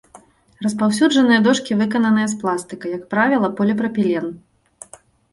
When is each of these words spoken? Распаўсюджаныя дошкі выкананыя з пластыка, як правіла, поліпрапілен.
Распаўсюджаныя 0.65 1.41
дошкі 1.47 1.75
выкананыя 1.81 2.27
з 2.31 2.37
пластыка, 2.43 2.85
як 2.97 3.03
правіла, 3.11 3.47
поліпрапілен. 3.61 4.27